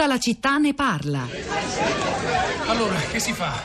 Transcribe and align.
Tutta 0.00 0.12
la 0.14 0.18
città 0.18 0.56
ne 0.56 0.72
parla. 0.72 1.28
Allora, 2.68 2.98
che 3.00 3.20
si 3.20 3.34
fa? 3.34 3.62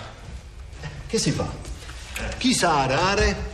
Che 1.08 1.18
si 1.18 1.32
fa? 1.32 1.50
Chi 2.38 2.54
sa 2.54 2.82
arare? 2.82 3.52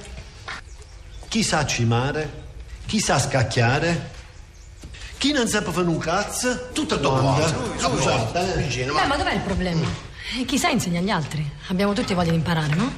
Chi 1.28 1.44
sa 1.44 1.64
cimare? 1.64 2.46
Chi 2.88 3.00
sa 3.00 3.20
scacchiare? 3.20 4.12
Chi 5.20 5.32
non 5.32 5.48
sa 5.48 5.62
fare 5.62 5.88
un 5.88 6.00
cazzo? 6.00 6.70
Tutto. 6.74 6.96
Domanda. 6.96 7.54
Scusate, 7.78 8.68
eh. 8.68 8.86
Beh, 8.86 9.06
ma 9.06 9.16
dov'è 9.16 9.34
il 9.36 9.42
problema? 9.42 9.88
Eh, 10.40 10.46
Chi 10.46 10.58
sa 10.58 10.70
insegna 10.70 11.02
agli 11.02 11.12
altri. 11.12 11.48
Abbiamo 11.68 11.94
tutti 11.94 12.16
voglia 12.16 12.32
di 12.32 12.38
imparare, 12.38 12.74
no? 12.74 12.92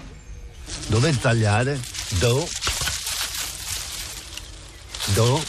Dove 0.87 1.19
tagliare? 1.19 1.77
Do. 2.19 2.47
Do. 5.07 5.43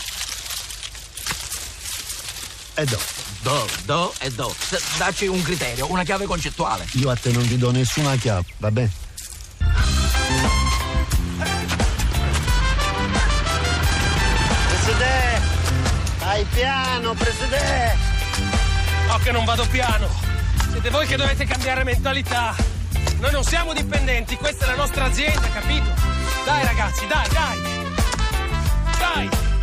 E 2.74 2.84
do. 2.84 2.98
Do, 3.44 3.68
do 3.84 4.14
e 4.20 4.30
do. 4.30 4.54
Dacci 4.96 5.26
un 5.26 5.42
criterio, 5.42 5.90
una 5.90 6.02
chiave 6.02 6.24
concettuale. 6.24 6.86
Io 6.92 7.10
a 7.10 7.14
te 7.14 7.30
non 7.30 7.46
ti 7.46 7.58
do 7.58 7.70
nessuna 7.70 8.16
chiave, 8.16 8.46
va 8.56 8.70
bene? 8.70 8.90
Presidente, 14.68 15.42
vai 16.20 16.44
piano, 16.54 17.12
Presidente. 17.12 17.96
No, 19.08 19.18
che 19.18 19.30
non 19.30 19.44
vado 19.44 19.66
piano. 19.66 20.08
Siete 20.70 20.88
voi 20.88 21.06
che 21.06 21.16
dovete 21.16 21.44
cambiare 21.44 21.84
mentalità. 21.84 22.56
Noi 23.18 23.30
non 23.30 23.44
siamo 23.44 23.74
dipendenti, 23.74 24.36
questa 24.36 24.64
è 24.64 24.68
la 24.68 24.76
nostra 24.76 25.04
azienda, 25.04 25.46
capito? 25.50 25.90
Dai 26.46 26.64
ragazzi, 26.64 27.06
dai, 27.06 27.28
dai. 27.28 27.58
Dai. 28.98 29.53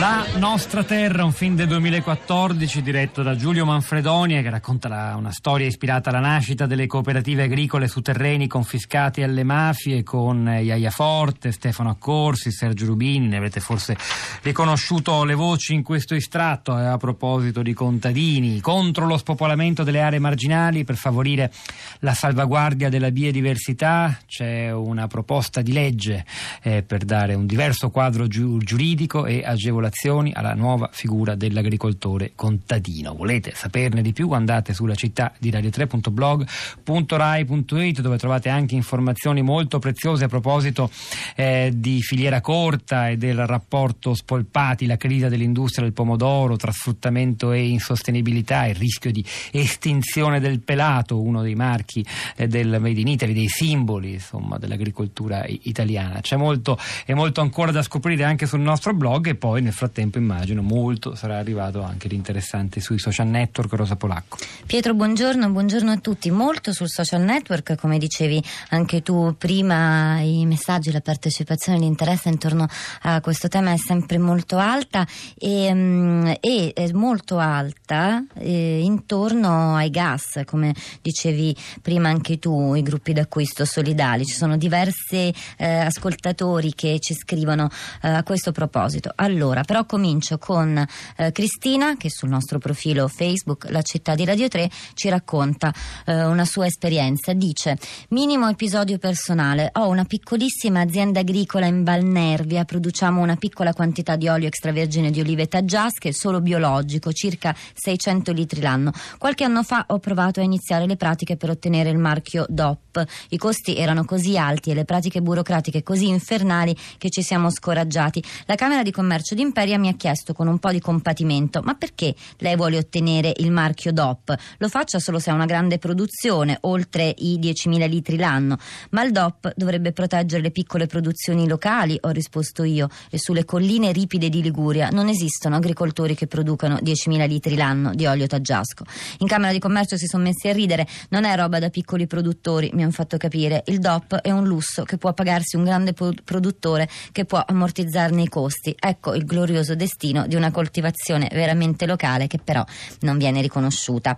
La 0.00 0.24
nostra 0.36 0.82
terra, 0.82 1.24
un 1.24 1.32
film 1.32 1.56
del 1.56 1.66
2014 1.66 2.80
diretto 2.80 3.22
da 3.22 3.36
Giulio 3.36 3.66
Manfredonia 3.66 4.40
che 4.40 4.48
racconta 4.48 5.14
una 5.14 5.30
storia 5.30 5.66
ispirata 5.66 6.08
alla 6.08 6.20
nascita 6.20 6.64
delle 6.64 6.86
cooperative 6.86 7.42
agricole 7.42 7.86
su 7.86 8.00
terreni 8.00 8.46
confiscati 8.46 9.22
alle 9.22 9.44
mafie 9.44 10.02
con 10.02 10.46
Iaia 10.46 10.90
Forte, 10.90 11.52
Stefano 11.52 11.90
Accorsi, 11.90 12.50
Sergio 12.50 12.86
Rubini, 12.86 13.28
ne 13.28 13.36
avrete 13.36 13.60
forse 13.60 13.94
riconosciuto 14.40 15.22
le 15.24 15.34
voci 15.34 15.74
in 15.74 15.82
questo 15.82 16.14
estratto 16.14 16.78
eh, 16.78 16.86
a 16.86 16.96
proposito 16.96 17.60
di 17.60 17.74
contadini, 17.74 18.60
contro 18.60 19.04
lo 19.04 19.18
spopolamento 19.18 19.84
delle 19.84 20.00
aree 20.00 20.18
marginali 20.18 20.82
per 20.84 20.96
favorire 20.96 21.52
la 21.98 22.14
salvaguardia 22.14 22.88
della 22.88 23.10
biodiversità, 23.10 24.18
c'è 24.26 24.72
una 24.72 25.06
proposta 25.08 25.60
di 25.60 25.72
legge 25.72 26.24
eh, 26.62 26.82
per 26.82 27.04
dare 27.04 27.34
un 27.34 27.44
diverso 27.44 27.79
quadro 27.88 28.28
giu- 28.28 28.62
giuridico 28.62 29.24
e 29.24 29.42
agevolazioni 29.42 30.34
alla 30.34 30.52
nuova 30.52 30.90
figura 30.92 31.34
dell'agricoltore 31.34 32.32
contadino. 32.34 33.14
Volete 33.14 33.54
saperne 33.54 34.02
di 34.02 34.12
più? 34.12 34.32
Andate 34.32 34.74
sulla 34.74 34.94
città 34.94 35.32
di 35.38 35.50
radio3.blog.rai.it 35.50 38.02
dove 38.02 38.18
trovate 38.18 38.50
anche 38.50 38.74
informazioni 38.74 39.40
molto 39.40 39.78
preziose 39.78 40.24
a 40.24 40.28
proposito 40.28 40.90
eh, 41.34 41.72
di 41.74 42.02
filiera 42.02 42.42
corta 42.42 43.08
e 43.08 43.16
del 43.16 43.46
rapporto 43.46 44.14
spolpati, 44.14 44.86
la 44.86 44.96
crisi 44.96 45.28
dell'industria 45.28 45.84
del 45.84 45.94
pomodoro, 45.94 46.56
trasfruttamento 46.56 47.52
e 47.52 47.68
insostenibilità, 47.68 48.66
il 48.66 48.74
rischio 48.74 49.10
di 49.10 49.24
estinzione 49.52 50.40
del 50.40 50.60
pelato, 50.60 51.20
uno 51.20 51.42
dei 51.42 51.54
marchi 51.54 52.04
eh, 52.36 52.46
del 52.46 52.78
Made 52.80 53.00
in 53.00 53.08
Italy, 53.08 53.32
dei 53.32 53.48
simboli 53.48 54.14
insomma, 54.14 54.58
dell'agricoltura 54.58 55.44
italiana. 55.46 56.20
C'è 56.20 56.36
molto 56.36 56.78
e 57.06 57.14
molto 57.14 57.40
ancora 57.40 57.69
da 57.70 57.82
scoprire 57.82 58.24
anche 58.24 58.46
sul 58.46 58.60
nostro 58.60 58.92
blog 58.94 59.28
e 59.28 59.34
poi 59.34 59.62
nel 59.62 59.72
frattempo 59.72 60.18
immagino 60.18 60.62
molto 60.62 61.14
sarà 61.14 61.38
arrivato 61.38 61.82
anche 61.82 62.08
l'interessante 62.08 62.80
sui 62.80 62.98
social 62.98 63.26
network 63.26 63.72
Rosa 63.74 63.96
Polacco. 63.96 64.38
Pietro, 64.66 64.94
buongiorno, 64.94 65.50
buongiorno 65.50 65.90
a 65.90 65.98
tutti. 65.98 66.30
Molto 66.30 66.72
sul 66.72 66.88
social 66.88 67.22
network, 67.22 67.76
come 67.76 67.98
dicevi 67.98 68.42
anche 68.70 69.02
tu 69.02 69.34
prima, 69.36 70.20
i 70.20 70.46
messaggi, 70.46 70.90
la 70.90 71.00
partecipazione, 71.00 71.78
l'interesse 71.78 72.28
intorno 72.28 72.66
a 73.02 73.20
questo 73.20 73.48
tema 73.48 73.72
è 73.72 73.76
sempre 73.76 74.18
molto 74.18 74.58
alta 74.58 75.06
e, 75.36 75.72
mm, 75.72 76.26
e 76.40 76.72
è 76.74 76.90
molto 76.92 77.38
alta 77.38 78.24
eh, 78.34 78.80
intorno 78.82 79.76
ai 79.76 79.90
gas, 79.90 80.40
come 80.44 80.74
dicevi 81.02 81.54
prima 81.82 82.08
anche 82.08 82.38
tu, 82.38 82.74
i 82.74 82.82
gruppi 82.82 83.12
d'acquisto 83.12 83.64
solidali. 83.64 84.24
Ci 84.24 84.34
sono 84.34 84.56
diversi 84.56 85.32
eh, 85.56 85.66
ascoltatori 85.66 86.74
che 86.74 86.98
ci 87.00 87.14
scrivono 87.14 87.59
eh, 87.66 88.08
a 88.08 88.22
questo 88.22 88.52
proposito. 88.52 89.12
Allora, 89.14 89.62
però 89.62 89.84
comincio 89.84 90.38
con 90.38 90.86
eh, 91.16 91.32
Cristina 91.32 91.96
che 91.96 92.10
sul 92.10 92.28
nostro 92.28 92.58
profilo 92.58 93.08
Facebook 93.08 93.66
La 93.70 93.82
città 93.82 94.14
di 94.14 94.24
Radio 94.24 94.48
3 94.48 94.70
ci 94.94 95.08
racconta 95.08 95.72
eh, 96.06 96.24
una 96.24 96.44
sua 96.44 96.66
esperienza. 96.66 97.32
Dice: 97.32 97.78
Minimo 98.10 98.48
episodio 98.48 98.98
personale. 98.98 99.70
Ho 99.74 99.88
una 99.88 100.04
piccolissima 100.04 100.80
azienda 100.80 101.20
agricola 101.20 101.66
in 101.66 101.84
Valnervia, 101.84 102.64
produciamo 102.64 103.20
una 103.20 103.36
piccola 103.36 103.72
quantità 103.72 104.16
di 104.16 104.28
olio 104.28 104.48
extravergine 104.48 105.10
di 105.10 105.20
olive 105.20 105.46
taggiasche, 105.46 106.12
solo 106.12 106.40
biologico, 106.40 107.12
circa 107.12 107.54
600 107.74 108.32
litri 108.32 108.60
l'anno. 108.60 108.92
Qualche 109.18 109.44
anno 109.44 109.62
fa 109.62 109.84
ho 109.88 109.98
provato 109.98 110.40
a 110.40 110.42
iniziare 110.42 110.86
le 110.86 110.96
pratiche 110.96 111.36
per 111.36 111.50
ottenere 111.50 111.90
il 111.90 111.98
marchio 111.98 112.46
DOP. 112.48 113.04
I 113.30 113.36
costi 113.36 113.76
erano 113.76 114.04
così 114.04 114.36
alti 114.36 114.70
e 114.70 114.74
le 114.74 114.84
pratiche 114.84 115.20
burocratiche 115.20 115.82
così 115.82 116.08
infernali 116.08 116.76
che 116.98 117.10
ci 117.10 117.22
siamo 117.22 117.49
scoraggiati. 117.50 118.22
La 118.46 118.54
Camera 118.54 118.82
di 118.82 118.90
Commercio 118.90 119.34
d'Imperia 119.34 119.78
mi 119.78 119.88
ha 119.88 119.94
chiesto 119.94 120.32
con 120.32 120.46
un 120.46 120.58
po' 120.58 120.70
di 120.70 120.80
compatimento: 120.80 121.60
ma 121.62 121.74
perché 121.74 122.14
lei 122.38 122.56
vuole 122.56 122.78
ottenere 122.78 123.32
il 123.36 123.50
marchio 123.50 123.92
DOP? 123.92 124.34
Lo 124.58 124.68
faccia 124.68 124.98
solo 124.98 125.18
se 125.18 125.30
ha 125.30 125.34
una 125.34 125.46
grande 125.46 125.78
produzione, 125.78 126.58
oltre 126.62 127.14
i 127.18 127.38
10.000 127.38 127.88
litri 127.88 128.16
l'anno. 128.16 128.56
Ma 128.90 129.02
il 129.02 129.12
DOP 129.12 129.52
dovrebbe 129.56 129.92
proteggere 129.92 130.42
le 130.42 130.50
piccole 130.50 130.86
produzioni 130.86 131.46
locali, 131.48 131.98
ho 132.00 132.10
risposto 132.10 132.62
io, 132.62 132.88
e 133.10 133.18
sulle 133.18 133.44
colline 133.44 133.92
ripide 133.92 134.28
di 134.28 134.42
Liguria 134.42 134.88
non 134.90 135.08
esistono 135.08 135.56
agricoltori 135.56 136.14
che 136.14 136.26
producano 136.26 136.76
10.000 136.76 137.26
litri 137.26 137.56
l'anno 137.56 137.94
di 137.94 138.06
olio 138.06 138.26
taggiasco. 138.26 138.84
In 139.18 139.26
Camera 139.26 139.52
di 139.52 139.58
Commercio 139.58 139.96
si 139.96 140.06
sono 140.06 140.22
messi 140.22 140.48
a 140.48 140.52
ridere, 140.52 140.86
non 141.10 141.24
è 141.24 141.36
roba 141.36 141.58
da 141.58 141.70
piccoli 141.70 142.06
produttori, 142.06 142.70
mi 142.72 142.82
hanno 142.82 142.92
fatto 142.92 143.16
capire. 143.16 143.62
Il 143.66 143.78
DOP 143.78 144.16
è 144.16 144.30
un 144.30 144.46
lusso 144.46 144.84
che 144.84 144.96
può 144.96 145.12
pagarsi 145.12 145.56
un 145.56 145.64
grande 145.64 145.92
produttore 145.92 146.88
che 147.12 147.24
può 147.24 147.39
ammortizzarne 147.46 148.22
i 148.22 148.28
costi. 148.28 148.74
Ecco 148.78 149.14
il 149.14 149.24
glorioso 149.24 149.74
destino 149.74 150.26
di 150.26 150.34
una 150.34 150.50
coltivazione 150.50 151.28
veramente 151.32 151.86
locale 151.86 152.26
che 152.26 152.38
però 152.38 152.64
non 153.00 153.18
viene 153.18 153.40
riconosciuta. 153.40 154.16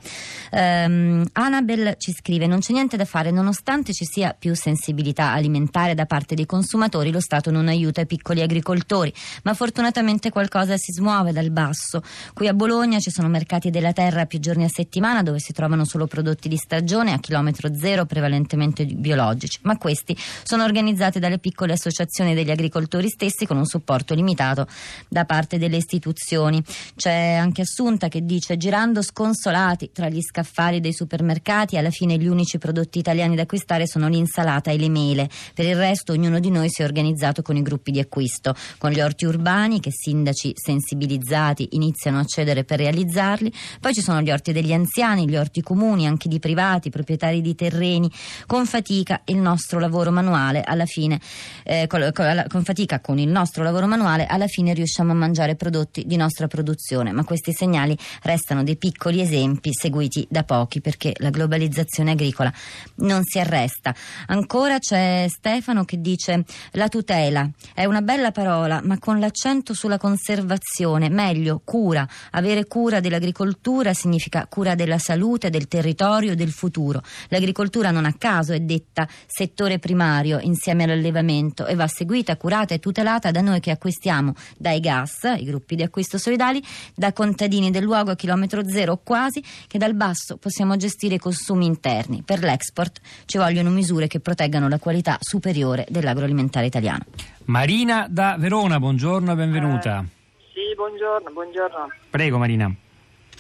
Ehm, 0.51 1.27
Annabel 1.33 1.95
ci 1.99 2.13
scrive: 2.13 2.47
Non 2.47 2.61
c'è 2.61 2.73
niente 2.73 2.97
da 2.97 3.05
fare, 3.05 3.31
nonostante 3.31 3.93
ci 3.93 4.05
sia 4.05 4.35
più 4.39 4.55
sensibilità 4.55 5.33
alimentare 5.33 5.95
da 5.95 6.07
parte 6.07 6.35
dei 6.35 6.47
consumatori, 6.47 7.11
lo 7.11 7.21
Stato 7.21 7.51
non 7.51 7.69
aiuta 7.69 8.01
i 8.01 8.07
piccoli 8.07 8.43
agricoltori, 8.43 9.13
ma 9.45 9.55
fortunatamente 9.55 10.31
qualcosa 10.31 10.77
si 10.77 10.93
smuove 10.93 11.33
dal 11.33 11.51
basso. 11.51 12.03
Qui 12.35 12.49
a 12.49 12.55
Bologna 12.55 12.99
ci 12.99 13.11
sono 13.11 13.29
mercati 13.29 13.71
della 13.71 13.93
terra 13.93 14.27
più 14.27 14.39
giorni 14.39 14.65
a 14.65 14.69
settimana 14.69 15.23
dove 15.23 15.39
si 15.39 15.53
trovano 15.53 15.85
solo 15.85 16.07
prodotti 16.07 16.49
di 16.49 16.57
stagione 16.57 17.13
a 17.13 17.19
chilometro 17.19 17.75
zero, 17.75 18.07
prevalentemente 18.07 18.85
biologici, 18.85 19.59
ma 19.63 19.79
questi 19.79 20.17
sono 20.43 20.65
organizzati 20.65 21.19
dalle 21.19 21.39
piccole 21.39 21.73
associazioni 21.73 22.35
degli 22.35 22.51
agricoltori 22.51 23.09
stessi 23.13 23.47
con 23.47 23.57
un 23.57 23.67
supporto 23.67 24.15
limitato 24.15 24.67
da 25.09 25.25
parte 25.25 25.59
delle 25.59 25.77
istituzioni. 25.77 26.63
C'è 26.97 27.33
anche 27.33 27.63
Assunta 27.63 28.09
che 28.09 28.25
dice 28.25 28.57
girando 28.57 29.03
sconsolati 29.03 29.91
tra 29.93 30.09
gli 30.09 30.21
scaffali 30.21 30.81
dei 30.81 30.93
supermercati 30.93 31.77
alla 31.77 31.91
fine 31.91 32.17
gli 32.17 32.27
unici 32.27 32.59
prodotti 32.59 32.99
italiani 32.99 33.37
da 33.37 33.43
acquistare 33.43 33.87
sono 33.87 34.09
l'insalata 34.09 34.71
e 34.71 34.79
le 34.79 34.89
mele. 34.89 35.29
Per 35.55 35.65
il 35.65 35.77
resto 35.77 36.13
ognuno 36.13 36.41
di 36.41 36.51
noi 36.51 36.69
si 36.69 36.83
è 36.83 36.85
organizzato 36.85 37.43
con 37.43 37.57
i 37.57 37.63
gruppi 37.63 37.91
di 37.91 38.01
acquisto, 38.01 38.55
con 38.79 38.91
gli 38.91 39.01
orti 39.01 39.27
urbani 39.27 39.81
che 39.81 39.91
sindaci 39.91 40.53
sensibilizzati 40.55 41.69
iniziano 41.73 42.19
a 42.19 42.25
cedere 42.25 42.65
per 42.65 42.79
realizzarli, 42.79 43.53
poi 43.81 43.95
ci 43.95 44.03
sono 44.03 44.21
gli 44.21 44.31
orti 44.31 44.53
degli 44.53 44.73
anziani, 44.73 45.29
gli 45.29 45.37
orti 45.37 45.61
comuni, 45.61 46.07
anche 46.07 46.29
di 46.29 46.39
privati, 46.39 46.91
proprietari 46.91 47.41
di 47.41 47.55
terreni. 47.55 48.11
Con 48.47 48.67
fatica 48.67 49.23
il 49.27 49.39
nostro 49.39 49.79
lavoro 49.79 50.11
manuale 50.11 50.63
alla 50.63 50.87
fine 50.87 51.21
eh, 51.65 51.87
con, 51.87 52.11
con- 52.13 52.45
con 52.49 52.65
fatica 52.65 53.01
con 53.03 53.19
il 53.19 53.29
nostro 53.29 53.63
lavoro 53.63 53.87
manuale 53.87 54.25
alla 54.25 54.47
fine 54.47 54.73
riusciamo 54.73 55.13
a 55.13 55.15
mangiare 55.15 55.57
prodotti 55.57 56.05
di 56.07 56.17
nostra 56.17 56.47
produzione, 56.47 57.13
ma 57.13 57.25
questi 57.25 57.53
segnali 57.53 57.95
restano 58.23 58.63
dei 58.63 58.77
piccoli 58.77 59.21
esempi 59.21 59.71
seguiti 59.75 60.27
da 60.31 60.45
pochi 60.45 60.81
perché 60.81 61.13
la 61.19 61.29
globalizzazione 61.29 62.13
agricola 62.13 62.51
non 62.97 63.25
si 63.25 63.39
arresta. 63.39 63.95
Ancora 64.29 64.79
c'è 64.79 65.27
Stefano 65.29 65.85
che 65.85 66.01
dice 66.01 66.45
la 66.73 66.89
tutela 66.89 67.49
è 67.75 67.85
una 67.85 68.01
bella 68.01 68.31
parola, 68.31 68.81
ma 68.83 68.99
con 68.99 69.19
l'accento 69.19 69.75
sulla 69.75 69.99
conservazione, 69.99 71.11
meglio 71.11 71.61
cura. 71.65 72.09
Avere 72.31 72.67
cura 72.67 73.01
dell'agricoltura 73.01 73.93
significa 73.93 74.47
cura 74.47 74.75
della 74.75 74.99
salute, 74.99 75.51
del 75.51 75.69
territorio, 75.69 76.35
del 76.37 76.53
futuro. 76.53 77.03
L'agricoltura 77.29 77.91
non 77.91 78.05
a 78.05 78.15
caso 78.17 78.53
è 78.53 78.61
detta 78.61 79.09
settore 79.27 79.79
primario 79.79 80.39
insieme 80.41 80.85
all'allevamento 80.85 81.67
e 81.67 81.75
va 81.75 81.89
seguita, 81.89 82.37
curata 82.37 82.75
e 82.75 82.79
tutelata 82.79 82.92
da 82.93 83.41
noi 83.41 83.61
che 83.61 83.71
acquistiamo 83.71 84.35
dai 84.57 84.81
gas, 84.81 85.35
i 85.37 85.45
gruppi 85.45 85.75
di 85.75 85.83
acquisto 85.83 86.19
solidali, 86.19 86.63
da 86.95 87.13
contadini 87.13 87.71
del 87.71 87.83
luogo 87.83 88.13
a 88.13 88.15
chilometro 88.15 88.69
zero 88.69 89.01
quasi, 89.03 89.43
che 89.67 89.79
dal 89.79 89.95
basso 89.95 90.37
possiamo 90.37 90.77
gestire 90.77 91.17
i 91.17 91.19
consumi 91.19 91.67
interni. 91.67 92.23
Per 92.23 92.41
l'export 92.41 93.01
ci 93.25 93.39
vogliono 93.39 93.71
misure 93.71 94.07
che 94.07 94.21
proteggano 94.21 94.69
la 94.69 94.79
qualità 94.79 95.17
superiore 95.21 95.87
dell'agroalimentare 95.89 96.67
italiano. 96.67 97.05
Marina 97.47 98.07
da 98.09 98.37
Verona, 98.39 98.79
buongiorno 98.79 99.33
e 99.33 99.35
benvenuta. 99.35 100.05
Sì, 100.53 100.75
buongiorno, 100.77 101.31
buongiorno. 101.31 101.89
Prego 102.11 102.39
Marina. 102.39 102.73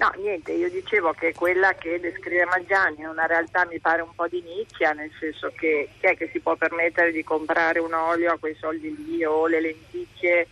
No, 0.02 0.10
niente, 0.16 0.50
io 0.50 0.68
dicevo 0.68 1.12
che 1.12 1.32
quella 1.32 1.74
che 1.74 2.00
descrive 2.00 2.44
Maggiani 2.46 3.02
è 3.02 3.06
una 3.06 3.26
realtà 3.26 3.64
mi 3.66 3.78
pare 3.78 4.02
un 4.02 4.12
po' 4.16 4.26
di 4.26 4.42
nicchia, 4.42 4.90
nel 4.90 5.12
senso 5.20 5.52
che 5.54 5.90
chi 6.00 6.06
è 6.06 6.16
che 6.16 6.28
si 6.32 6.40
può 6.40 6.56
permettere 6.56 7.12
di 7.12 7.22
comprare 7.22 7.78
un 7.78 7.92
olio 7.92 8.32
a 8.32 8.36
quei 8.36 8.56
soldi 8.56 8.92
lì 9.04 9.24
o 9.24 9.46
le 9.46 9.60
lenticchie? 9.60 10.48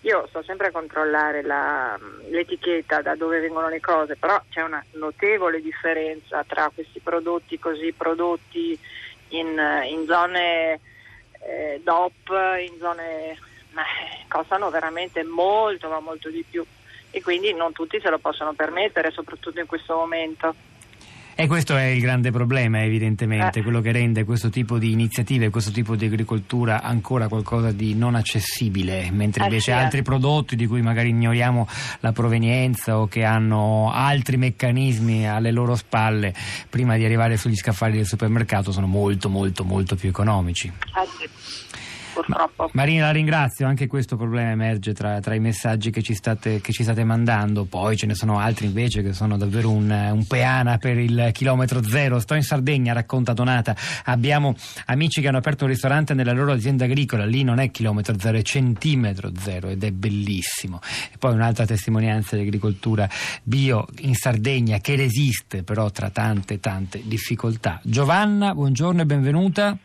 Io 0.00 0.26
sto 0.26 0.42
sempre 0.42 0.66
a 0.68 0.72
controllare 0.72 1.42
la- 1.42 1.96
l'etichetta 2.28 3.00
da 3.00 3.14
dove 3.14 3.38
vengono 3.38 3.68
le 3.68 3.78
cose, 3.78 4.16
però 4.16 4.42
c'è 4.48 4.62
una 4.62 4.84
notevole 4.94 5.60
differenza 5.60 6.42
tra 6.42 6.68
questi 6.74 6.98
prodotti 6.98 7.56
così 7.60 7.92
prodotti 7.92 8.76
in, 9.28 9.60
in 9.90 10.06
zone 10.08 10.80
eh, 11.46 11.80
DOP, 11.84 12.30
in 12.68 12.76
zone 12.80 13.38
ma, 13.74 13.84
costano 14.26 14.70
veramente 14.70 15.22
molto, 15.22 15.88
ma 15.88 16.00
molto 16.00 16.30
di 16.30 16.44
più 16.50 16.66
e 17.10 17.22
quindi 17.22 17.54
non 17.54 17.72
tutti 17.72 17.98
se 18.02 18.10
lo 18.10 18.18
possono 18.18 18.52
permettere, 18.52 19.10
soprattutto 19.10 19.60
in 19.60 19.66
questo 19.66 19.94
momento. 19.94 20.54
E 21.40 21.46
questo 21.46 21.76
è 21.76 21.84
il 21.84 22.00
grande 22.00 22.32
problema, 22.32 22.82
evidentemente, 22.82 23.60
Eh. 23.60 23.62
quello 23.62 23.80
che 23.80 23.92
rende 23.92 24.24
questo 24.24 24.50
tipo 24.50 24.76
di 24.76 24.90
iniziative, 24.90 25.50
questo 25.50 25.70
tipo 25.70 25.94
di 25.94 26.06
agricoltura 26.06 26.82
ancora 26.82 27.28
qualcosa 27.28 27.70
di 27.70 27.94
non 27.94 28.16
accessibile, 28.16 29.08
mentre 29.12 29.42
Eh 29.42 29.46
invece 29.46 29.70
sì, 29.70 29.78
eh. 29.78 29.80
altri 29.80 30.02
prodotti 30.02 30.56
di 30.56 30.66
cui 30.66 30.82
magari 30.82 31.10
ignoriamo 31.10 31.68
la 32.00 32.10
provenienza 32.10 32.98
o 32.98 33.06
che 33.06 33.22
hanno 33.22 33.92
altri 33.92 34.36
meccanismi 34.36 35.28
alle 35.28 35.52
loro 35.52 35.76
spalle 35.76 36.34
prima 36.68 36.96
di 36.96 37.04
arrivare 37.04 37.36
sugli 37.36 37.54
scaffali 37.54 37.94
del 37.98 38.06
supermercato 38.06 38.72
sono 38.72 38.88
molto 38.88 39.28
molto 39.28 39.62
molto 39.62 39.94
più 39.94 40.08
economici. 40.08 40.66
Eh 40.66 41.06
sì, 41.18 41.28
purtroppo. 42.22 42.70
Marina, 42.72 43.06
la 43.06 43.12
ringrazio, 43.12 43.66
anche 43.66 43.86
questo 43.86 44.16
problema 44.16 44.50
emerge 44.50 44.92
tra, 44.92 45.20
tra 45.20 45.34
i 45.34 45.40
messaggi 45.40 45.90
che 45.90 46.02
ci, 46.02 46.14
state, 46.14 46.60
che 46.60 46.72
ci 46.72 46.82
state 46.82 47.04
mandando, 47.04 47.64
poi 47.64 47.96
ce 47.96 48.06
ne 48.06 48.14
sono 48.14 48.38
altri 48.38 48.66
invece 48.66 49.02
che 49.02 49.12
sono 49.12 49.36
davvero 49.36 49.70
un, 49.70 49.88
un 49.88 50.26
peana 50.26 50.78
per 50.78 50.98
il 50.98 51.30
chilometro 51.32 51.82
zero. 51.82 52.18
Sto 52.18 52.34
in 52.34 52.42
Sardegna, 52.42 52.92
racconta 52.92 53.32
Donata, 53.32 53.76
abbiamo 54.04 54.54
amici 54.86 55.20
che 55.20 55.28
hanno 55.28 55.38
aperto 55.38 55.64
un 55.64 55.70
ristorante 55.70 56.14
nella 56.14 56.32
loro 56.32 56.52
azienda 56.52 56.84
agricola, 56.84 57.24
lì 57.24 57.44
non 57.44 57.60
è 57.60 57.70
chilometro 57.70 58.18
zero, 58.18 58.38
è 58.38 58.42
centimetro 58.42 59.30
zero 59.38 59.68
ed 59.68 59.84
è 59.84 59.92
bellissimo. 59.92 60.80
E 61.12 61.18
poi 61.18 61.34
un'altra 61.34 61.66
testimonianza 61.66 62.34
di 62.34 62.42
agricoltura 62.42 63.08
bio 63.44 63.86
in 64.00 64.14
Sardegna 64.14 64.78
che 64.78 64.96
resiste 64.96 65.62
però 65.62 65.90
tra 65.90 66.10
tante 66.10 66.58
tante 66.58 67.00
difficoltà. 67.04 67.80
Giovanna, 67.84 68.54
buongiorno 68.54 69.02
e 69.02 69.06
benvenuta. 69.06 69.78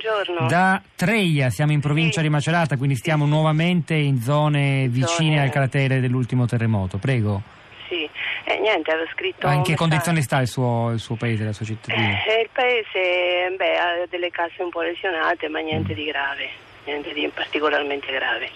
Buongiorno. 0.00 0.46
Da 0.46 0.82
Treia, 0.94 1.48
siamo 1.48 1.72
in 1.72 1.80
provincia 1.80 2.20
Sì. 2.20 2.26
di 2.26 2.28
Macerata, 2.28 2.76
quindi 2.76 2.96
stiamo 2.96 3.24
nuovamente 3.24 3.94
in 3.94 4.20
zone 4.20 4.88
vicine 4.88 5.36
Zone- 5.36 5.40
al 5.40 5.48
cratere 5.50 6.00
dell'ultimo 6.00 6.44
terremoto. 6.44 6.98
Prego. 6.98 7.40
Sì, 7.88 8.06
eh, 8.44 8.58
niente, 8.60 8.90
avevo 8.90 9.08
scritto... 9.12 9.46
Ma 9.46 9.54
in 9.54 9.62
che 9.62 9.74
condizioni 9.74 10.20
sta 10.20 10.38
il 10.40 10.48
suo, 10.48 10.90
il 10.90 10.98
suo 10.98 11.14
paese, 11.14 11.44
la 11.44 11.52
sua 11.54 11.64
cittadina? 11.64 12.22
Eh, 12.26 12.40
il 12.42 12.48
paese 12.52 13.54
beh, 13.56 13.76
ha 13.78 14.06
delle 14.10 14.30
case 14.30 14.62
un 14.62 14.68
po' 14.68 14.82
lesionate, 14.82 15.48
ma 15.48 15.60
niente 15.60 15.92
Mm. 15.94 15.96
di 15.96 16.04
grave, 16.04 16.48
niente 16.84 17.12
di 17.14 17.30
particolarmente 17.32 18.12
grave. 18.12 18.50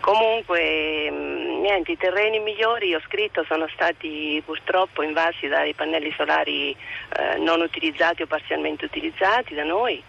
Comunque, 0.00 1.10
mh, 1.10 1.53
niente, 1.64 1.92
i 1.92 1.96
terreni 1.96 2.40
migliori, 2.40 2.94
ho 2.94 3.00
scritto, 3.00 3.42
sono 3.44 3.66
stati 3.72 4.40
purtroppo 4.44 5.02
invasi 5.02 5.48
dai 5.48 5.72
pannelli 5.72 6.12
solari 6.14 6.70
eh, 6.72 7.38
non 7.38 7.62
utilizzati 7.62 8.20
o 8.20 8.26
parzialmente 8.26 8.84
utilizzati 8.84 9.54
da 9.54 9.64
noi 9.64 10.02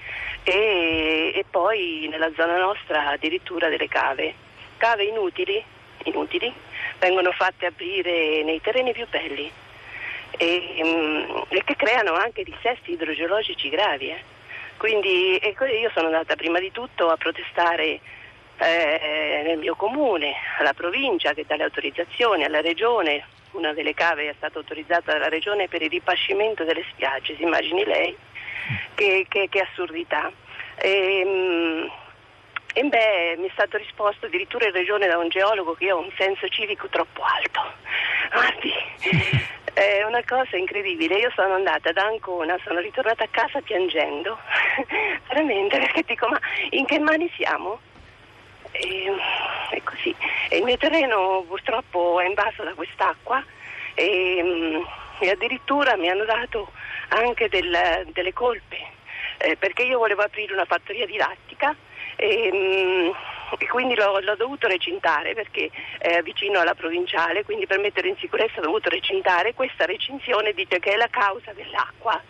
e, 0.43 1.31
e 1.33 1.45
poi 1.49 2.07
nella 2.11 2.29
zona 2.35 2.57
nostra 2.57 3.07
addirittura 3.07 3.69
delle 3.69 3.87
cave. 3.87 4.33
Cave 4.77 5.05
inutili, 5.05 5.63
inutili, 6.03 6.53
vengono 6.99 7.31
fatte 7.31 7.67
aprire 7.67 8.43
nei 8.43 8.59
terreni 8.59 8.91
più 8.91 9.07
belli 9.09 9.49
e, 10.31 10.81
mm, 10.83 11.37
e 11.47 11.63
che 11.63 11.75
creano 11.77 12.15
anche 12.15 12.43
dissesti 12.43 12.91
idrogeologici 12.91 13.69
gravi. 13.69 14.09
eh. 14.09 14.21
Quindi 14.75 15.39
ecco, 15.41 15.63
io 15.63 15.89
sono 15.93 16.07
andata 16.07 16.35
prima 16.35 16.59
di 16.59 16.71
tutto 16.73 17.09
a 17.09 17.15
protestare 17.15 18.01
eh, 18.57 19.41
nel 19.45 19.57
mio 19.57 19.75
comune, 19.75 20.33
alla 20.59 20.73
provincia 20.73 21.33
che 21.33 21.45
dà 21.45 21.55
le 21.55 21.63
autorizzazioni, 21.63 22.43
alla 22.43 22.61
regione. 22.61 23.25
Una 23.51 23.73
delle 23.73 23.93
cave 23.93 24.29
è 24.29 24.33
stata 24.35 24.57
autorizzata 24.57 25.13
dalla 25.13 25.29
regione 25.29 25.67
per 25.69 25.81
il 25.81 25.89
ripascimento 25.89 26.63
delle 26.65 26.83
spiagge, 26.91 27.35
si 27.37 27.43
immagini 27.43 27.85
lei 27.85 28.15
che, 28.95 29.25
che- 29.29 29.47
che 29.49 29.61
assurdità. 29.61 30.29
E, 30.77 31.23
mm, 31.25 31.87
e 32.73 32.83
beh, 32.83 33.35
mi 33.37 33.47
è 33.47 33.51
stato 33.53 33.77
risposto 33.77 34.25
addirittura 34.25 34.65
in 34.65 34.73
regione 34.73 35.07
da 35.07 35.17
un 35.17 35.29
geologo 35.29 35.73
che 35.75 35.85
io 35.85 35.95
ho 35.95 36.01
un 36.01 36.11
senso 36.17 36.49
civico 36.49 36.89
troppo 36.89 37.21
alto. 37.23 37.61
Guardi, 38.33 38.73
è 39.73 40.03
una 40.03 40.21
cosa 40.27 40.57
incredibile. 40.57 41.15
Io 41.17 41.31
sono 41.33 41.53
andata 41.53 41.93
da 41.93 42.03
Ancona, 42.03 42.57
sono 42.65 42.79
ritornata 42.79 43.23
a 43.23 43.29
casa 43.31 43.61
piangendo, 43.61 44.37
veramente, 45.29 45.77
perché 45.79 46.03
dico, 46.05 46.27
ma 46.27 46.39
in 46.71 46.85
che 46.85 46.99
mani 46.99 47.31
siamo? 47.37 47.79
E, 48.79 49.11
è 49.71 49.81
così. 49.83 50.15
E 50.49 50.57
il 50.57 50.63
mio 50.63 50.77
terreno 50.77 51.43
purtroppo 51.47 52.19
è 52.19 52.25
invaso 52.27 52.63
da 52.63 52.73
quest'acqua 52.73 53.43
e, 53.93 54.41
mm, 54.43 54.81
e 55.19 55.29
addirittura 55.29 55.95
mi 55.95 56.09
hanno 56.09 56.25
dato 56.25 56.71
anche 57.09 57.47
del- 57.49 58.07
delle 58.11 58.33
colpe 58.33 58.93
eh, 59.37 59.55
perché 59.57 59.83
io 59.83 59.97
volevo 59.97 60.21
aprire 60.21 60.53
una 60.53 60.65
fattoria 60.65 61.05
didattica 61.05 61.75
e, 62.15 62.49
mm, 62.53 63.09
e 63.59 63.67
quindi 63.67 63.95
l'ho, 63.95 64.19
l'ho 64.19 64.35
dovuto 64.35 64.67
recintare 64.67 65.33
perché 65.33 65.69
è 65.97 66.21
vicino 66.21 66.59
alla 66.59 66.73
provinciale, 66.73 67.43
quindi 67.43 67.67
per 67.67 67.79
mettere 67.79 68.07
in 68.07 68.17
sicurezza 68.17 68.59
ho 68.59 68.63
dovuto 68.63 68.89
recintare. 68.89 69.53
Questa 69.53 69.85
recinzione 69.85 70.53
dice 70.53 70.79
che 70.79 70.93
è 70.93 70.95
la 70.95 71.09
causa 71.09 71.51
dell'acqua. 71.53 72.21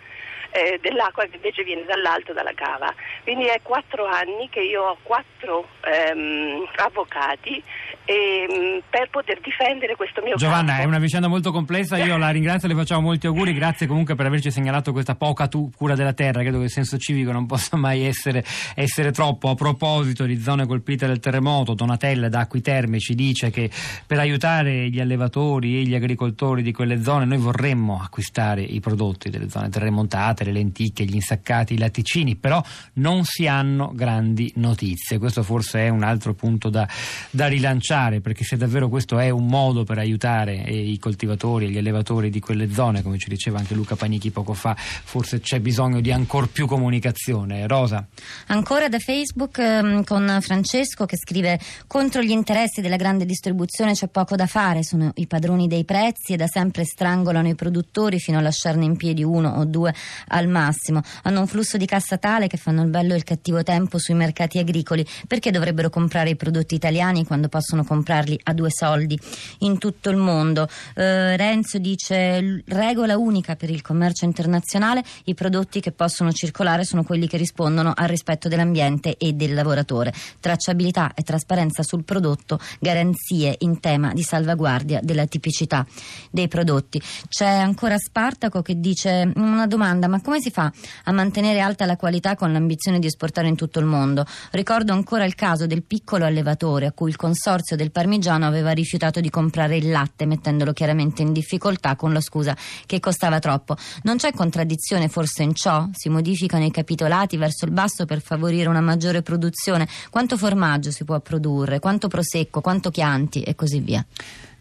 Eh, 0.55 0.79
dell'acqua 0.81 1.25
che 1.25 1.35
invece 1.35 1.63
viene 1.63 1.83
dall'alto 1.83 2.31
dalla 2.31 2.53
cava. 2.55 2.93
Quindi 3.23 3.45
è 3.45 3.59
quattro 3.61 4.05
anni 4.05 4.47
che 4.49 4.61
io 4.61 4.83
ho 4.83 4.97
quattro 5.03 5.67
ehm, 5.81 6.65
avvocati 6.77 7.61
ehm, 8.05 8.81
per 8.89 9.09
poter 9.09 9.41
difendere 9.41 9.97
questo 9.97 10.21
mio 10.23 10.35
Giovanna, 10.35 10.73
campo. 10.73 10.83
è 10.83 10.85
una 10.85 10.99
vicenda 10.99 11.27
molto 11.27 11.51
complessa, 11.51 11.97
io 11.97 12.15
la 12.15 12.29
ringrazio, 12.29 12.69
le 12.69 12.75
facciamo 12.75 13.01
molti 13.01 13.27
auguri, 13.27 13.53
grazie 13.53 13.85
comunque 13.85 14.15
per 14.15 14.27
averci 14.27 14.49
segnalato 14.49 14.93
questa 14.93 15.15
poca 15.15 15.47
tu- 15.47 15.69
cura 15.75 15.95
della 15.95 16.13
terra, 16.13 16.39
credo 16.41 16.59
che 16.59 16.65
il 16.65 16.71
senso 16.71 16.97
civico 16.97 17.33
non 17.33 17.45
possa 17.45 17.75
mai 17.75 18.05
essere, 18.05 18.43
essere 18.75 19.11
troppo. 19.11 19.49
A 19.49 19.55
proposito 19.55 20.23
di 20.23 20.39
zone 20.39 20.65
colpite 20.65 21.05
dal 21.05 21.19
terremoto, 21.19 21.73
Donatella 21.73 22.29
da 22.29 22.39
Acquiterme 22.39 22.99
ci 22.99 23.13
dice 23.13 23.49
che 23.49 23.69
per 24.07 24.19
aiutare 24.19 24.89
gli 24.89 25.01
allevatori 25.01 25.79
e 25.79 25.81
gli 25.81 25.95
agricoltori 25.95 26.61
di 26.61 26.71
quelle 26.71 27.03
zone 27.03 27.25
noi 27.25 27.39
vorremmo 27.39 27.99
acquistare 28.01 28.61
i 28.61 28.79
prodotti 28.79 29.29
delle 29.29 29.49
zone 29.49 29.69
terremotate, 29.69 30.44
le 30.45 30.51
lenticchie, 30.51 31.05
gli 31.05 31.15
insaccati, 31.15 31.73
i 31.73 31.77
latticini, 31.77 32.35
però 32.35 32.63
non 32.93 33.25
si 33.25 33.47
hanno 33.47 33.91
grandi 33.93 34.51
notizie. 34.55 35.17
Questo 35.17 35.43
forse 35.43 35.79
è 35.79 35.89
un 35.89 36.03
altro 36.03 36.33
punto 36.33 36.69
da, 36.69 36.87
da 37.29 37.47
rilanciare, 37.47 38.21
perché 38.21 38.43
se 38.43 38.55
davvero 38.55 38.87
questo 38.87 39.19
è 39.19 39.29
un 39.29 39.47
modo 39.47 39.83
per 39.83 39.97
aiutare 39.97 40.63
eh, 40.63 40.75
i 40.75 40.97
coltivatori 40.99 41.65
e 41.65 41.69
gli 41.69 41.77
allevatori 41.77 42.29
di 42.29 42.39
quelle 42.39 42.71
zone, 42.71 43.01
come 43.01 43.17
ci 43.17 43.29
diceva 43.29 43.59
anche 43.59 43.73
Luca 43.73 43.95
Panichi 43.95 44.31
poco 44.31 44.53
fa, 44.53 44.75
forse 44.75 45.39
c'è 45.39 45.59
bisogno 45.59 45.99
di 45.99 46.11
ancor 46.11 46.49
più 46.49 46.67
comunicazione. 46.67 47.67
Rosa. 47.67 48.05
Ancora 48.47 48.89
da 48.89 48.99
Facebook 48.99 49.57
ehm, 49.57 50.03
con 50.03 50.37
Francesco 50.41 51.05
che 51.05 51.17
scrive 51.17 51.59
contro 51.87 52.21
gli 52.21 52.31
interessi 52.31 52.81
della 52.81 52.95
grande 52.95 53.25
distribuzione 53.25 53.93
c'è 53.93 54.07
poco 54.07 54.35
da 54.35 54.47
fare, 54.47 54.83
sono 54.83 55.11
i 55.15 55.27
padroni 55.27 55.67
dei 55.67 55.83
prezzi 55.83 56.33
e 56.33 56.35
da 56.37 56.47
sempre 56.47 56.85
strangolano 56.85 57.47
i 57.47 57.55
produttori 57.55 58.19
fino 58.19 58.37
a 58.37 58.41
lasciarne 58.41 58.85
in 58.85 58.95
piedi 58.95 59.23
uno 59.23 59.49
o 59.49 59.65
due 59.65 59.93
al 60.35 60.47
massimo. 60.47 61.01
Hanno 61.23 61.39
un 61.39 61.47
flusso 61.47 61.77
di 61.77 61.85
cassa 61.85 62.17
tale 62.17 62.47
che 62.47 62.57
fanno 62.57 62.83
il 62.83 62.89
bello 62.89 63.13
e 63.13 63.17
il 63.17 63.23
cattivo 63.23 63.63
tempo 63.63 63.97
sui 63.97 64.13
mercati 64.13 64.59
agricoli. 64.59 65.05
Perché 65.27 65.51
dovrebbero 65.51 65.89
comprare 65.89 66.29
i 66.29 66.35
prodotti 66.35 66.75
italiani 66.75 67.25
quando 67.25 67.47
possono 67.47 67.83
comprarli 67.83 68.39
a 68.43 68.53
due 68.53 68.69
soldi 68.69 69.19
in 69.59 69.77
tutto 69.77 70.09
il 70.09 70.17
mondo? 70.17 70.67
Eh, 70.93 71.37
Renzo 71.37 71.77
dice 71.77 72.41
"L- 72.41 72.63
regola 72.67 73.17
unica 73.17 73.55
per 73.55 73.69
il 73.69 73.81
commercio 73.81 74.25
internazionale, 74.25 75.03
i 75.25 75.33
prodotti 75.33 75.79
che 75.79 75.91
possono 75.91 76.31
circolare 76.31 76.83
sono 76.83 77.03
quelli 77.03 77.27
che 77.27 77.37
rispondono 77.37 77.93
al 77.95 78.07
rispetto 78.07 78.47
dell'ambiente 78.47 79.15
e 79.17 79.33
del 79.33 79.53
lavoratore. 79.53 80.13
Tracciabilità 80.39 81.13
e 81.15 81.23
trasparenza 81.23 81.81
sul 81.83 82.03
prodotto, 82.03 82.59
garanzie 82.79 83.55
in 83.59 83.79
tema 83.79 84.13
di 84.13 84.23
salvaguardia 84.23 84.99
della 85.01 85.25
tipicità 85.25 85.85
dei 86.29 86.47
prodotti. 86.47 87.01
C'è 87.29 87.47
ancora 87.47 87.97
Spartaco 87.97 88.61
che 88.61 88.79
dice 88.79 89.31
una 89.35 89.67
domanda, 89.67 90.07
ma 90.07 90.19
come 90.25 90.41
si 90.41 90.49
fa 90.49 90.71
a 91.03 91.11
mantenere 91.11 91.59
alta 91.59 91.85
la 91.85 91.95
qualità 91.95 92.35
con 92.35 92.51
l'ambizione 92.51 92.97
di 92.97 93.05
esportare 93.05 93.47
in 93.47 93.55
tutto 93.55 93.79
il 93.79 93.85
mondo? 93.85 94.25
Ricordo 94.51 94.91
ancora 94.91 95.23
il 95.23 95.35
caso 95.35 95.67
del 95.67 95.83
piccolo 95.83 96.25
allevatore 96.25 96.87
a 96.87 96.91
cui 96.91 97.09
il 97.09 97.15
consorzio 97.15 97.75
del 97.75 97.91
parmigiano 97.91 98.47
aveva 98.47 98.71
rifiutato 98.71 99.21
di 99.21 99.29
comprare 99.29 99.77
il 99.77 99.91
latte, 99.91 100.25
mettendolo 100.25 100.73
chiaramente 100.73 101.21
in 101.21 101.31
difficoltà 101.31 101.95
con 101.95 102.11
la 102.11 102.21
scusa 102.21 102.57
che 102.87 102.99
costava 102.99 103.37
troppo. 103.37 103.77
Non 104.01 104.17
c'è 104.17 104.33
contraddizione 104.33 105.09
forse 105.09 105.43
in 105.43 105.53
ciò? 105.53 105.87
Si 105.93 106.09
modificano 106.09 106.65
i 106.65 106.71
capitolati 106.71 107.37
verso 107.37 107.65
il 107.65 107.71
basso 107.71 108.05
per 108.05 108.19
favorire 108.19 108.67
una 108.67 108.81
maggiore 108.81 109.21
produzione? 109.21 109.87
Quanto 110.09 110.37
formaggio 110.37 110.89
si 110.89 111.03
può 111.03 111.19
produrre? 111.19 111.79
Quanto 111.79 112.07
prosecco? 112.07 112.61
Quanto 112.61 112.89
chianti? 112.89 113.43
E 113.43 113.53
così 113.53 113.79
via. 113.79 114.03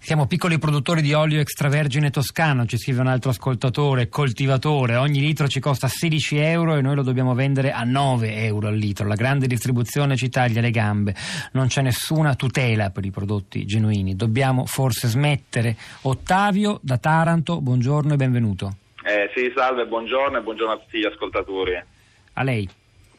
Siamo 0.04 0.26
piccoli 0.26 0.58
produttori 0.58 1.00
di 1.00 1.14
olio 1.14 1.40
extravergine 1.40 2.10
toscano, 2.10 2.66
ci 2.66 2.76
scrive 2.76 3.00
un 3.00 3.06
altro 3.06 3.30
ascoltatore, 3.30 4.10
coltivatore. 4.10 4.96
Ogni 4.96 5.18
litro 5.18 5.48
ci 5.48 5.60
costa 5.60 5.88
16 5.88 6.36
euro 6.36 6.76
e 6.76 6.82
noi 6.82 6.94
lo 6.94 7.02
dobbiamo 7.02 7.32
vendere 7.32 7.72
a 7.72 7.84
9 7.84 8.44
euro 8.44 8.68
al 8.68 8.76
litro. 8.76 9.08
La 9.08 9.14
grande 9.14 9.46
distribuzione 9.46 10.16
ci 10.16 10.28
taglia 10.28 10.60
le 10.60 10.70
gambe. 10.70 11.14
Non 11.52 11.68
c'è 11.68 11.80
nessuna 11.80 12.34
tutela 12.34 12.90
per 12.90 13.06
i 13.06 13.10
prodotti 13.10 13.64
genuini. 13.64 14.14
Dobbiamo 14.14 14.66
forse 14.66 15.08
smettere. 15.08 15.74
Ottavio 16.02 16.80
da 16.82 16.98
Taranto, 16.98 17.62
buongiorno 17.62 18.12
e 18.12 18.16
benvenuto. 18.16 18.76
Eh, 19.06 19.30
sì, 19.34 19.50
salve, 19.56 19.86
buongiorno 19.86 20.36
e 20.36 20.42
buongiorno 20.42 20.74
a 20.74 20.76
tutti 20.76 20.98
gli 20.98 21.06
ascoltatori. 21.06 21.82
A 22.34 22.42
lei. 22.42 22.68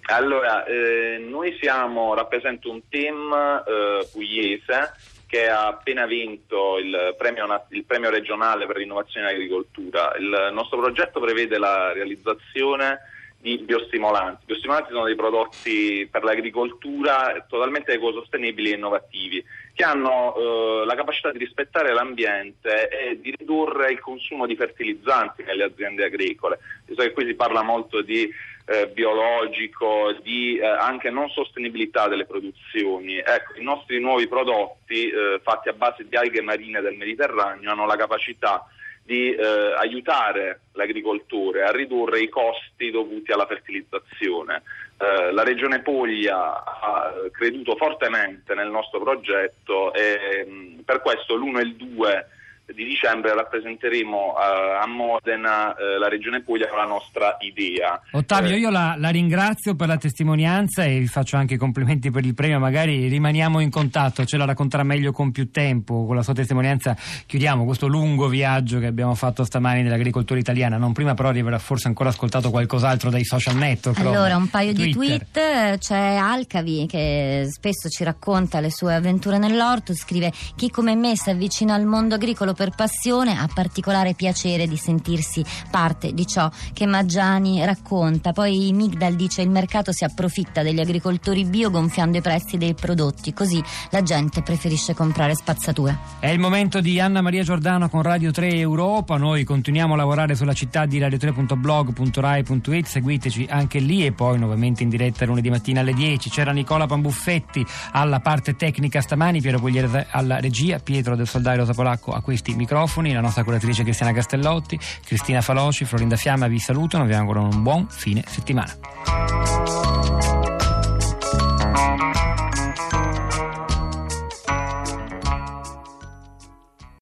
Allora, 0.03 0.63
eh, 0.65 1.17
noi 1.17 1.57
siamo, 1.59 2.13
rappresento 2.13 2.69
un 2.69 2.81
team 2.89 3.33
eh, 3.33 4.07
pugliese 4.11 5.13
che 5.35 5.49
ha 5.49 5.67
appena 5.67 6.05
vinto 6.05 6.77
il 6.77 7.13
premio, 7.17 7.45
il 7.71 7.83
premio 7.83 8.09
regionale 8.09 8.65
per 8.65 8.77
l'innovazione 8.77 9.29
in 9.29 9.35
agricoltura. 9.35 10.15
Il 10.17 10.51
nostro 10.53 10.79
progetto 10.79 11.19
prevede 11.19 11.57
la 11.57 11.91
realizzazione 11.91 13.01
di 13.37 13.57
biostimolanti. 13.57 14.43
I 14.43 14.45
biostimolanti 14.45 14.93
sono 14.93 15.03
dei 15.03 15.15
prodotti 15.15 16.07
per 16.09 16.23
l'agricoltura 16.23 17.45
totalmente 17.49 17.91
ecosostenibili 17.91 18.71
e 18.71 18.75
innovativi, 18.75 19.43
che 19.73 19.83
hanno 19.83 20.35
eh, 20.35 20.85
la 20.85 20.95
capacità 20.95 21.33
di 21.33 21.39
rispettare 21.39 21.93
l'ambiente 21.93 22.87
e 22.87 23.19
di 23.19 23.35
ridurre 23.37 23.91
il 23.91 23.99
consumo 23.99 24.45
di 24.45 24.55
fertilizzanti 24.55 25.43
nelle 25.43 25.65
aziende 25.65 26.05
agricole. 26.05 26.59
So 26.87 27.01
che 27.01 27.11
qui 27.11 27.25
si 27.25 27.35
parla 27.35 27.61
molto 27.61 28.01
di 28.01 28.31
eh, 28.65 28.87
biologico, 28.87 30.15
di 30.23 30.57
eh, 30.57 30.65
anche 30.65 31.09
non 31.09 31.29
sostenibilità 31.29 32.07
delle 32.07 32.25
produzioni. 32.25 33.17
Ecco, 33.17 33.59
i 33.59 33.63
nostri 33.63 33.99
nuovi 33.99 34.27
prodotti 34.27 35.07
eh, 35.09 35.39
fatti 35.43 35.69
a 35.69 35.73
base 35.73 36.07
di 36.07 36.15
alghe 36.15 36.41
marine 36.41 36.81
del 36.81 36.95
Mediterraneo 36.95 37.71
hanno 37.71 37.85
la 37.85 37.95
capacità 37.95 38.67
di 39.03 39.35
eh, 39.35 39.73
aiutare 39.77 40.61
l'agricoltore 40.71 41.63
a 41.63 41.71
ridurre 41.71 42.21
i 42.21 42.29
costi 42.29 42.89
dovuti 42.89 43.31
alla 43.31 43.45
fertilizzazione. 43.45 44.63
Eh, 44.97 45.31
la 45.31 45.43
Regione 45.43 45.81
Puglia 45.81 46.63
ha 46.63 47.13
creduto 47.31 47.75
fortemente 47.75 48.55
nel 48.55 48.69
nostro 48.69 48.99
progetto 48.99 49.93
e 49.93 50.43
mh, 50.47 50.81
per 50.81 51.01
questo 51.01 51.35
l'1 51.35 51.59
e 51.59 51.61
il 51.61 51.75
2 51.75 52.27
di 52.73 52.83
dicembre 52.83 53.33
rappresenteremo 53.33 54.17
uh, 54.17 54.81
a 54.81 54.87
Modena 54.87 55.69
uh, 55.69 55.99
la 55.99 56.07
Regione 56.07 56.41
Puglia 56.41 56.67
con 56.67 56.77
la 56.77 56.85
nostra 56.85 57.37
idea. 57.39 58.01
Ottavio, 58.11 58.55
eh. 58.55 58.57
io 58.57 58.69
la, 58.69 58.95
la, 58.97 59.09
ringrazio 59.09 59.75
per 59.75 59.87
la 59.87 59.97
testimonianza 59.97 60.83
e 60.83 60.99
vi 60.99 61.07
faccio 61.07 61.37
anche 61.37 61.55
i 61.55 61.57
complimenti 61.57 62.09
per 62.09 62.25
il 62.25 62.33
premio, 62.33 62.59
magari 62.59 63.07
rimaniamo 63.07 63.59
in 63.59 63.69
contatto, 63.69 64.25
ce 64.25 64.37
la 64.37 64.45
racconterà 64.45 64.83
meglio 64.83 65.11
con 65.11 65.31
più 65.31 65.51
tempo, 65.51 66.05
con 66.05 66.15
la 66.15 66.23
sua 66.23 66.33
testimonianza 66.33 66.95
chiudiamo 67.25 67.65
questo 67.65 67.87
lungo 67.87 68.27
viaggio 68.27 68.79
che 68.79 68.87
abbiamo 68.87 69.13
fatto 69.13 69.43
stamani 69.43 69.83
nell'agricoltura 69.83 70.39
italiana, 70.39 70.77
non 70.77 70.93
prima 70.93 71.13
però 71.13 71.31
di 71.31 71.39
aver 71.39 71.59
forse 71.59 71.87
ancora 71.87 72.09
ascoltato 72.09 72.49
qualcos'altro 72.49 73.09
dai 73.09 73.23
social 73.23 73.55
network. 73.55 73.99
Allora, 73.99 74.35
un 74.35 74.49
paio 74.49 74.73
Twitter. 74.73 74.85
di 74.85 74.93
tweet, 74.93 75.77
c'è 75.77 76.15
Alcavi 76.15 76.85
che 76.87 77.47
spesso 77.49 77.89
ci 77.89 78.03
racconta 78.03 78.59
le 78.59 78.71
sue 78.71 78.95
avventure 78.95 79.37
nell'orto, 79.37 79.93
scrive 79.93 80.31
chi 80.55 80.69
come 80.69 80.95
me 80.95 81.15
si 81.15 81.29
avvicina 81.29 81.75
al 81.75 81.85
mondo 81.85 82.15
agricolo 82.15 82.53
per 82.55 82.71
passione 82.71 83.37
ha 83.37 83.47
particolare 83.53 84.15
piacere 84.15 84.67
di 84.67 84.77
sentirsi 84.77 85.45
parte 85.69 86.13
di 86.13 86.25
ciò 86.25 86.49
che 86.73 86.87
Maggiani 86.87 87.63
racconta. 87.63 88.31
Poi 88.31 88.71
Migdal 88.73 89.15
dice 89.15 89.43
il 89.43 89.49
mercato 89.49 89.91
si 89.91 90.03
approfitta 90.03 90.63
degli 90.63 90.79
agricoltori 90.79 91.45
bio 91.45 91.69
gonfiando 91.69 92.17
i 92.17 92.21
prezzi 92.21 92.57
dei 92.57 92.73
prodotti, 92.73 93.33
così 93.33 93.61
la 93.91 94.01
gente 94.01 94.41
preferisce 94.41 94.95
comprare 94.95 95.35
spazzatura. 95.35 95.99
È 96.19 96.29
il 96.29 96.39
momento 96.39 96.81
di 96.81 96.99
Anna 96.99 97.21
Maria 97.21 97.43
Giordano 97.43 97.89
con 97.89 98.01
Radio 98.01 98.31
3 98.31 98.55
Europa, 98.55 99.17
noi 99.17 99.43
continuiamo 99.43 99.93
a 99.93 99.97
lavorare 99.97 100.35
sulla 100.35 100.53
città 100.53 100.85
di 100.85 100.99
radio3.blog.rai.it, 100.99 102.85
seguiteci 102.85 103.47
anche 103.49 103.79
lì 103.79 104.05
e 104.05 104.11
poi 104.11 104.39
nuovamente 104.39 104.83
in 104.83 104.89
diretta 104.89 105.25
lunedì 105.25 105.49
mattina 105.49 105.81
alle 105.81 105.93
10. 105.93 106.29
C'era 106.29 106.51
Nicola 106.51 106.85
Pambuffetti 106.85 107.65
alla 107.91 108.19
parte 108.19 108.55
tecnica 108.55 109.01
stamani, 109.01 109.41
Piero 109.41 109.59
Pugliere 109.59 110.07
alla 110.09 110.39
regia, 110.39 110.79
Pietro 110.79 111.15
del 111.15 111.27
Soldario 111.27 111.61
Rosa 111.61 111.73
Polacco 111.73 112.11
a 112.11 112.21
questi 112.45 112.55
microfoni, 112.55 113.11
la 113.11 113.21
nostra 113.21 113.43
curatrice 113.43 113.83
Cristiana 113.83 114.11
Castellotti, 114.11 114.79
Cristina 115.03 115.41
Faloci, 115.41 115.85
Florinda 115.85 116.15
Fiamma 116.15 116.47
vi 116.47 116.59
salutano, 116.59 117.05
vi 117.05 117.13
auguro 117.13 117.41
un 117.41 117.63
buon 117.63 117.87
fine 117.89 118.23
settimana. 118.27 120.34